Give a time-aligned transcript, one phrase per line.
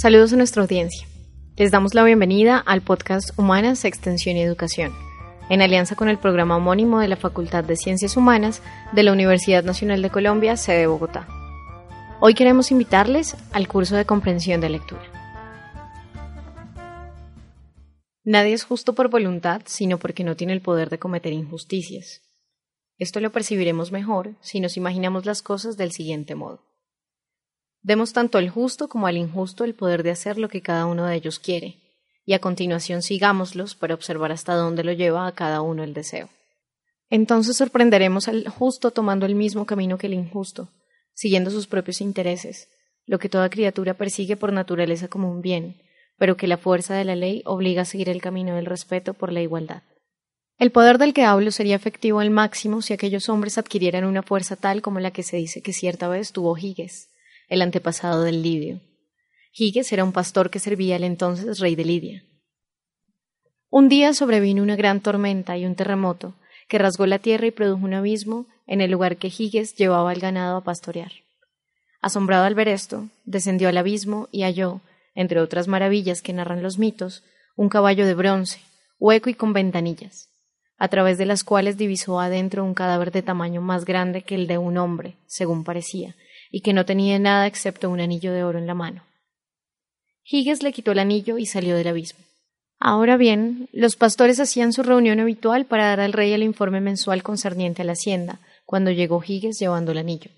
[0.00, 1.08] Saludos a nuestra audiencia.
[1.56, 4.92] Les damos la bienvenida al podcast Humanas, Extensión y Educación,
[5.50, 9.64] en alianza con el programa homónimo de la Facultad de Ciencias Humanas de la Universidad
[9.64, 11.26] Nacional de Colombia, sede Bogotá.
[12.20, 15.02] Hoy queremos invitarles al curso de comprensión de lectura.
[18.22, 22.22] Nadie es justo por voluntad, sino porque no tiene el poder de cometer injusticias.
[22.98, 26.67] Esto lo percibiremos mejor si nos imaginamos las cosas del siguiente modo.
[27.88, 31.06] Demos tanto al justo como al injusto el poder de hacer lo que cada uno
[31.06, 31.78] de ellos quiere,
[32.26, 36.28] y a continuación sigámoslos para observar hasta dónde lo lleva a cada uno el deseo.
[37.08, 40.68] Entonces sorprenderemos al justo tomando el mismo camino que el injusto,
[41.14, 42.68] siguiendo sus propios intereses,
[43.06, 45.80] lo que toda criatura persigue por naturaleza como un bien,
[46.18, 49.32] pero que la fuerza de la ley obliga a seguir el camino del respeto por
[49.32, 49.82] la igualdad.
[50.58, 54.56] El poder del que hablo sería efectivo al máximo si aquellos hombres adquirieran una fuerza
[54.56, 57.08] tal como la que se dice que cierta vez tuvo Giges,
[57.48, 58.80] el antepasado del Lidio.
[59.52, 62.24] Giges era un pastor que servía al entonces rey de Lidia.
[63.70, 66.34] Un día sobrevino una gran tormenta y un terremoto
[66.68, 70.20] que rasgó la tierra y produjo un abismo en el lugar que Giges llevaba al
[70.20, 71.12] ganado a pastorear.
[72.00, 74.80] Asombrado al ver esto, descendió al abismo y halló,
[75.14, 77.24] entre otras maravillas que narran los mitos,
[77.56, 78.60] un caballo de bronce,
[79.00, 80.28] hueco y con ventanillas,
[80.76, 84.46] a través de las cuales divisó adentro un cadáver de tamaño más grande que el
[84.46, 86.14] de un hombre, según parecía,
[86.50, 89.04] y que no tenía nada excepto un anillo de oro en la mano.
[90.24, 92.20] Higgins le quitó el anillo y salió del abismo.
[92.80, 97.22] Ahora bien, los pastores hacían su reunión habitual para dar al rey el informe mensual
[97.22, 100.30] concerniente a la hacienda, cuando llegó Higgins llevando el anillo.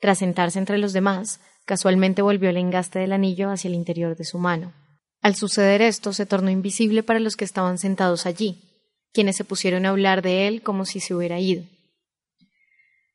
[0.00, 4.24] Tras sentarse entre los demás, casualmente volvió el engaste del anillo hacia el interior de
[4.24, 4.72] su mano.
[5.20, 8.64] Al suceder esto, se tornó invisible para los que estaban sentados allí,
[9.12, 11.64] quienes se pusieron a hablar de él como si se hubiera ido.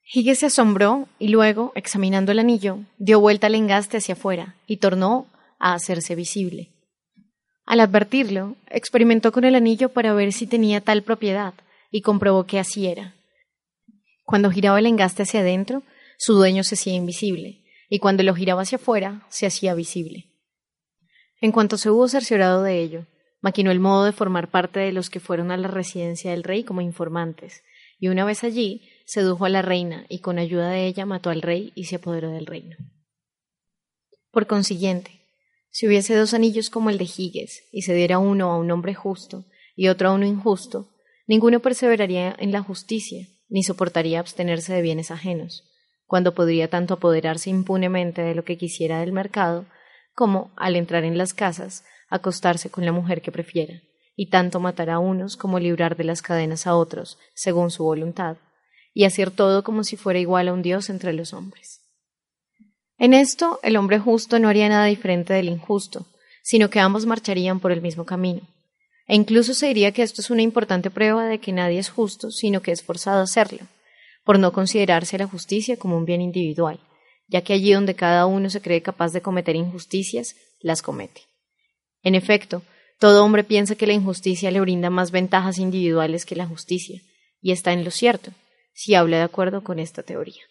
[0.09, 4.77] Higgins se asombró y luego, examinando el anillo, dio vuelta al engaste hacia afuera y
[4.77, 5.27] tornó
[5.59, 6.69] a hacerse visible.
[7.65, 11.53] Al advertirlo, experimentó con el anillo para ver si tenía tal propiedad
[11.91, 13.15] y comprobó que así era.
[14.23, 15.83] Cuando giraba el engaste hacia adentro,
[16.17, 20.25] su dueño se hacía invisible, y cuando lo giraba hacia afuera, se hacía visible.
[21.41, 23.05] En cuanto se hubo cerciorado de ello,
[23.41, 26.63] maquinó el modo de formar parte de los que fueron a la residencia del rey
[26.63, 27.63] como informantes,
[27.99, 31.41] y una vez allí sedujo a la reina y con ayuda de ella mató al
[31.41, 32.75] rey y se apoderó del reino.
[34.31, 35.21] Por consiguiente,
[35.71, 38.93] si hubiese dos anillos como el de Giges y se diera uno a un hombre
[38.93, 39.45] justo
[39.77, 40.89] y otro a uno injusto,
[41.25, 45.63] ninguno perseveraría en la justicia ni soportaría abstenerse de bienes ajenos,
[46.05, 49.67] cuando podría tanto apoderarse impunemente de lo que quisiera del mercado,
[50.13, 53.81] como, al entrar en las casas, acostarse con la mujer que prefiera,
[54.17, 58.35] y tanto matar a unos como librar de las cadenas a otros, según su voluntad,
[58.97, 61.81] y hacer todo como si fuera igual a un Dios entre los hombres.
[62.97, 66.07] En esto, el hombre justo no haría nada diferente del injusto,
[66.41, 68.41] sino que ambos marcharían por el mismo camino.
[69.07, 72.31] E incluso se diría que esto es una importante prueba de que nadie es justo,
[72.31, 73.67] sino que es forzado a hacerlo,
[74.23, 76.79] por no considerarse la justicia como un bien individual,
[77.27, 81.21] ya que allí donde cada uno se cree capaz de cometer injusticias, las comete.
[82.01, 82.63] En efecto,
[82.99, 86.99] todo hombre piensa que la injusticia le brinda más ventajas individuales que la justicia,
[87.43, 88.31] y está en lo cierto,
[88.77, 90.43] si habla de acuerdo con esta teoría.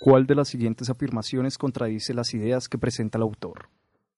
[0.00, 3.68] ¿Cuál de las siguientes afirmaciones contradice las ideas que presenta el autor?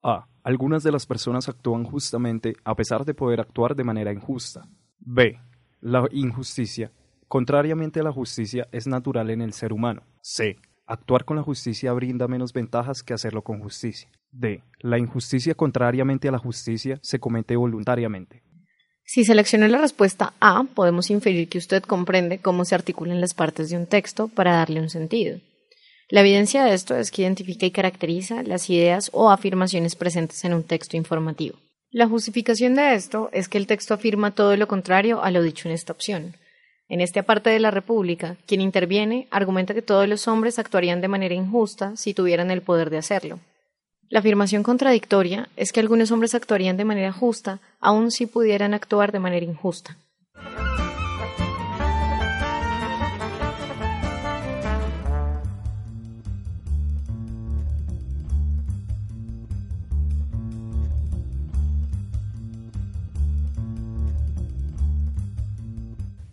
[0.01, 0.29] A.
[0.45, 4.69] Algunas de las personas actúan justamente a pesar de poder actuar de manera injusta.
[5.01, 5.41] B.
[5.81, 6.93] La injusticia,
[7.27, 10.03] contrariamente a la justicia, es natural en el ser humano.
[10.21, 10.55] C.
[10.87, 14.09] Actuar con la justicia brinda menos ventajas que hacerlo con justicia.
[14.31, 14.63] D.
[14.79, 18.45] La injusticia contrariamente a la justicia se comete voluntariamente.
[19.09, 23.71] Si selecciona la respuesta A, podemos inferir que usted comprende cómo se articulan las partes
[23.71, 25.39] de un texto para darle un sentido.
[26.09, 30.55] La evidencia de esto es que identifica y caracteriza las ideas o afirmaciones presentes en
[30.55, 31.57] un texto informativo.
[31.91, 35.69] La justificación de esto es que el texto afirma todo lo contrario a lo dicho
[35.69, 36.35] en esta opción.
[36.89, 41.09] En esta parte de la República, quien interviene argumenta que todos los hombres actuarían de
[41.09, 43.39] manera injusta si tuvieran el poder de hacerlo.
[44.09, 49.11] La afirmación contradictoria es que algunos hombres actuarían de manera justa, aun si pudieran actuar
[49.11, 49.97] de manera injusta.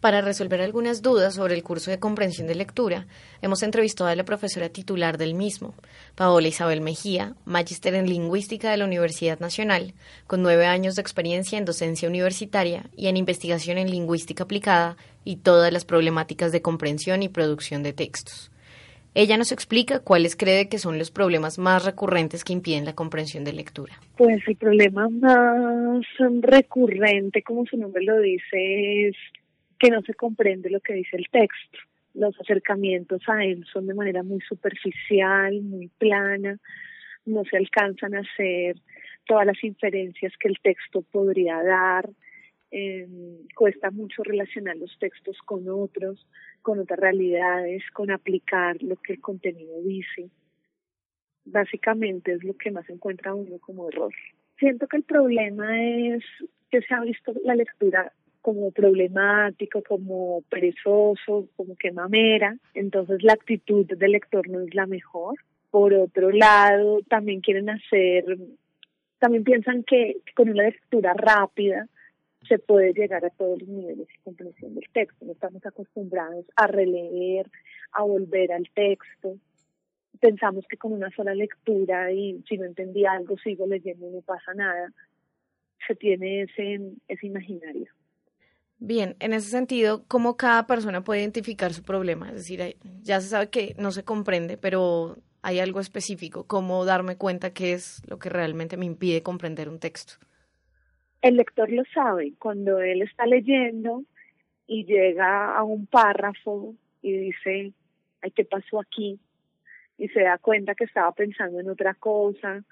[0.03, 3.07] Para resolver algunas dudas sobre el curso de comprensión de lectura,
[3.41, 5.75] hemos entrevistado a la profesora titular del mismo,
[6.15, 9.93] Paola Isabel Mejía, magíster en lingüística de la Universidad Nacional,
[10.27, 15.37] con nueve años de experiencia en docencia universitaria y en investigación en lingüística aplicada y
[15.37, 18.51] todas las problemáticas de comprensión y producción de textos.
[19.15, 23.45] Ella nos explica cuáles cree que son los problemas más recurrentes que impiden la comprensión
[23.45, 23.93] de lectura.
[24.17, 26.03] Pues el problema más
[26.41, 29.15] recurrente, como su nombre lo dice, es
[29.83, 31.77] que no se comprende lo que dice el texto.
[32.13, 36.57] Los acercamientos a él son de manera muy superficial, muy plana,
[37.25, 38.77] no se alcanzan a hacer
[39.25, 42.09] todas las inferencias que el texto podría dar,
[42.71, 43.09] eh,
[43.55, 46.25] cuesta mucho relacionar los textos con otros,
[46.61, 50.29] con otras realidades, con aplicar lo que el contenido dice.
[51.43, 54.13] Básicamente es lo que más encuentra uno como error.
[54.57, 56.23] Siento que el problema es
[56.71, 58.13] que se ha visto la lectura
[58.43, 64.85] como problemático, como perezoso, como que mamera, entonces la actitud del lector no es la
[64.85, 65.35] mejor.
[65.71, 68.25] Por otro lado, también quieren hacer,
[69.17, 71.87] también piensan que con una lectura rápida
[72.45, 75.25] se puede llegar a todos los niveles de comprensión del texto.
[75.25, 77.49] No estamos acostumbrados a releer,
[77.93, 79.37] a volver al texto.
[80.19, 84.21] Pensamos que con una sola lectura y si no entendí algo sigo leyendo y no
[84.21, 84.91] pasa nada.
[85.87, 87.87] Se tiene ese, ese imaginario.
[88.79, 92.29] Bien, en ese sentido, ¿cómo cada persona puede identificar su problema?
[92.29, 96.45] Es decir, ya se sabe que no se comprende, pero hay algo específico.
[96.47, 100.15] ¿Cómo darme cuenta qué es lo que realmente me impide comprender un texto?
[101.23, 104.03] el lector lo sabe cuando él está leyendo
[104.67, 107.71] y llega a un párrafo y dice,
[108.21, 109.19] ay, ¿qué pasó aquí?
[109.97, 112.63] Y se da cuenta que estaba pensando en otra cosa,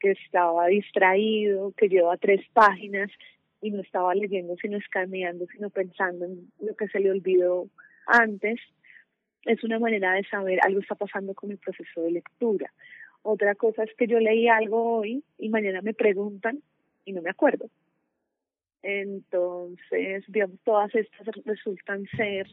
[0.00, 3.10] que estaba distraído, que lleva tres páginas
[3.60, 7.68] y no estaba leyendo, sino escaneando, sino pensando en lo que se le olvidó
[8.06, 8.60] antes.
[9.44, 12.72] Es una manera de saber algo está pasando con el proceso de lectura.
[13.22, 16.62] Otra cosa es que yo leí algo hoy y mañana me preguntan
[17.04, 17.68] y no me acuerdo.
[18.82, 22.46] Entonces, digamos, todas estas resultan ser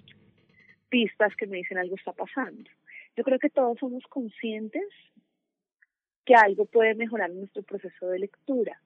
[0.89, 2.69] pistas que me dicen algo está pasando.
[3.15, 4.83] Yo creo que todos somos conscientes
[6.25, 8.81] que algo puede mejorar nuestro proceso de lectura,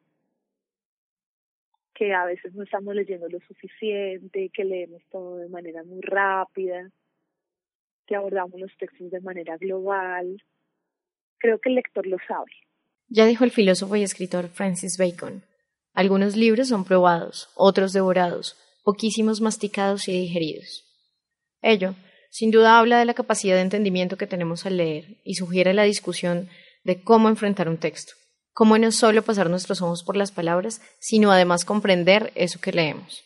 [1.99, 6.89] que a veces no estamos leyendo lo suficiente, que leemos todo de manera muy rápida,
[8.07, 10.41] que abordamos los textos de manera global.
[11.39, 12.51] Creo que el lector lo sabe.
[13.09, 15.43] Ya dijo el filósofo y escritor Francis Bacon,
[15.93, 20.85] algunos libros son probados, otros devorados, poquísimos masticados y digeridos.
[21.61, 21.95] Ello,
[22.29, 25.83] sin duda, habla de la capacidad de entendimiento que tenemos al leer y sugiere la
[25.83, 26.47] discusión
[26.85, 28.13] de cómo enfrentar un texto,
[28.59, 33.23] cómo no solo pasar nuestros ojos por las palabras, sino además comprender eso que leemos.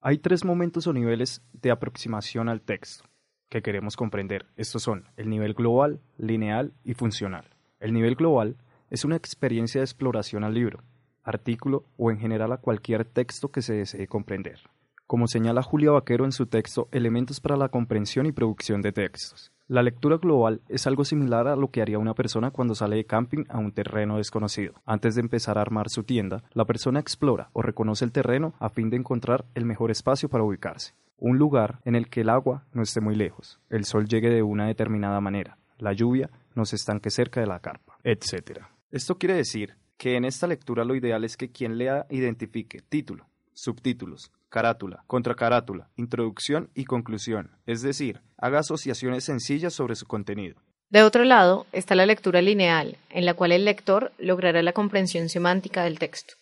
[0.00, 3.04] Hay tres momentos o niveles de aproximación al texto
[3.48, 4.46] que queremos comprender.
[4.56, 7.46] Estos son el nivel global, lineal y funcional.
[7.80, 8.58] El nivel global
[8.90, 10.84] es una experiencia de exploración al libro,
[11.24, 14.60] artículo o en general a cualquier texto que se desee comprender.
[15.10, 19.50] Como señala Julia Vaquero en su texto Elementos para la comprensión y producción de textos.
[19.66, 23.06] La lectura global es algo similar a lo que haría una persona cuando sale de
[23.06, 24.74] camping a un terreno desconocido.
[24.86, 28.68] Antes de empezar a armar su tienda, la persona explora o reconoce el terreno a
[28.68, 30.94] fin de encontrar el mejor espacio para ubicarse.
[31.18, 34.44] Un lugar en el que el agua no esté muy lejos, el sol llegue de
[34.44, 38.60] una determinada manera, la lluvia no se estanque cerca de la carpa, etc.
[38.92, 43.26] Esto quiere decir que en esta lectura lo ideal es que quien lea identifique título,
[43.60, 50.56] subtítulos, carátula, contracarátula, introducción y conclusión, es decir, haga asociaciones sencillas sobre su contenido.
[50.88, 55.28] De otro lado está la lectura lineal, en la cual el lector logrará la comprensión
[55.28, 56.34] semántica del texto.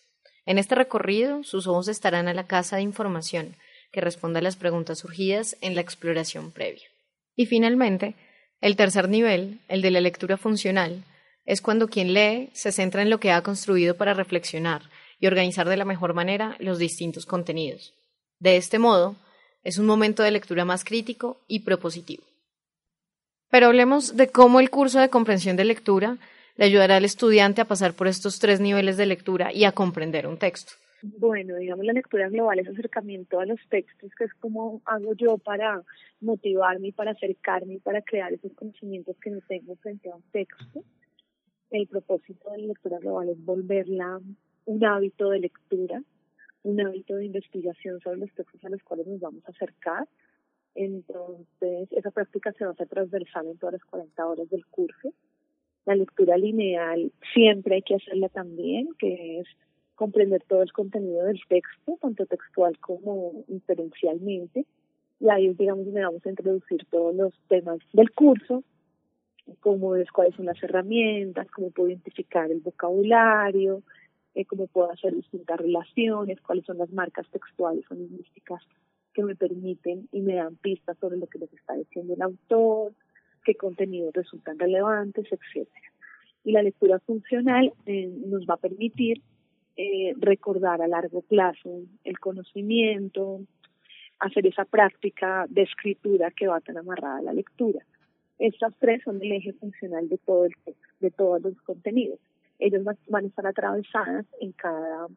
[0.45, 3.57] En este recorrido, sus ojos estarán a la casa de información,
[3.91, 6.87] que responda a las preguntas surgidas en la exploración previa.
[7.35, 8.15] Y finalmente,
[8.61, 11.03] el tercer nivel, el de la lectura funcional,
[11.45, 14.83] es cuando quien lee se centra en lo que ha construido para reflexionar
[15.19, 17.93] y organizar de la mejor manera los distintos contenidos.
[18.39, 19.15] De este modo,
[19.63, 22.23] es un momento de lectura más crítico y propositivo.
[23.49, 26.17] Pero hablemos de cómo el curso de comprensión de lectura
[26.55, 30.27] le ayudará al estudiante a pasar por estos tres niveles de lectura y a comprender
[30.27, 30.73] un texto.
[31.01, 35.37] Bueno, digamos, la lectura global es acercamiento a los textos, que es como hago yo
[35.37, 35.81] para
[36.19, 40.83] motivarme para acercarme para crear esos conocimientos que no tengo frente a un texto
[41.71, 44.19] el propósito de la lectura global es volverla
[44.69, 46.03] un hábito de lectura,
[46.61, 50.07] un hábito de investigación sobre los textos a los cuales nos vamos a acercar.
[50.75, 55.11] Entonces, esa práctica se va a hacer transversal en todas las 40 horas del curso.
[55.85, 59.47] La lectura lineal siempre hay que hacerla también, que es
[59.95, 64.67] comprender todo el contenido del texto, tanto textual como inferencialmente.
[65.19, 68.63] Y ahí, digamos, le vamos a introducir todos los temas del curso,
[69.61, 73.81] cómo es, cuáles son las herramientas, cómo puedo identificar el vocabulario,
[74.35, 78.61] eh, cómo puedo hacer distintas relaciones, cuáles son las marcas textuales o lingüísticas
[79.13, 82.93] que me permiten y me dan pistas sobre lo que les está diciendo el autor,
[83.43, 85.91] qué contenidos resultan relevantes, etcétera.
[86.43, 89.21] Y la lectura funcional eh, nos va a permitir
[89.75, 93.41] eh, recordar a largo plazo el conocimiento,
[94.19, 97.85] hacer esa práctica de escritura que va tan amarrada a la lectura.
[98.37, 100.53] Estas tres son el eje funcional de todo el
[100.99, 102.19] de todos los contenidos.
[102.59, 105.07] Ellos van a estar atravesadas en cada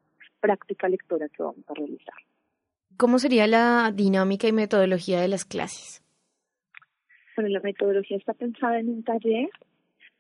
[0.41, 2.15] práctica lectora que vamos a realizar.
[2.97, 6.03] ¿Cómo sería la dinámica y metodología de las clases?
[7.37, 9.49] Bueno, la metodología está pensada en un taller.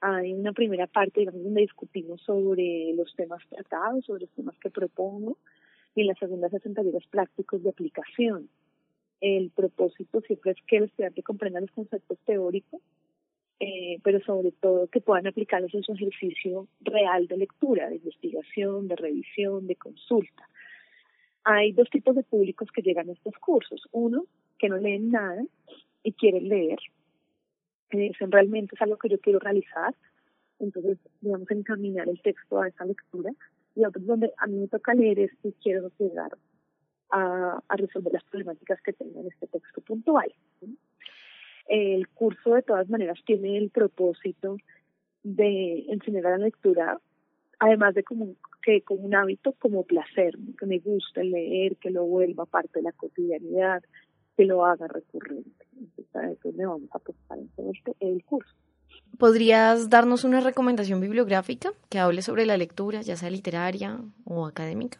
[0.00, 4.70] Hay una primera parte, digamos, donde discutimos sobre los temas tratados, sobre los temas que
[4.70, 5.38] propongo,
[5.94, 8.48] y en la segunda se hacen talleres prácticos de aplicación.
[9.20, 12.80] El propósito siempre es que el estudiante comprenda los conceptos teóricos,
[13.64, 18.88] eh, pero sobre todo que puedan aplicarlos en su ejercicio real de lectura, de investigación,
[18.88, 20.48] de revisión, de consulta.
[21.44, 23.80] Hay dos tipos de públicos que llegan a estos cursos.
[23.92, 24.24] Uno,
[24.58, 25.44] que no leen nada
[26.02, 26.80] y quieren leer.
[27.90, 29.94] Eso realmente es algo que yo quiero realizar.
[30.58, 33.30] Entonces, digamos, encaminar el texto a esa lectura.
[33.76, 36.36] Y otros donde a mí me toca leer esto y quiero llegar
[37.10, 40.34] a, a resolver las problemáticas que tengo en este texto puntual.
[41.68, 44.56] El curso, de todas maneras, tiene el propósito
[45.22, 46.98] de enseñar a la lectura
[47.62, 52.04] además de como que como un hábito como placer, que me gusta leer, que lo
[52.04, 53.82] vuelva parte de la cotidianidad,
[54.36, 55.64] que lo haga recurrente.
[55.78, 58.52] Entonces, a eso le vamos a apostar en todo este, el curso.
[59.16, 64.98] ¿Podrías darnos una recomendación bibliográfica que hable sobre la lectura, ya sea literaria o académica?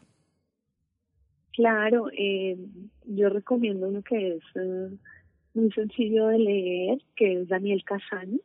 [1.51, 2.57] Claro, eh,
[3.05, 4.89] yo recomiendo uno que es eh,
[5.53, 8.41] muy sencillo de leer, que es Daniel Casani.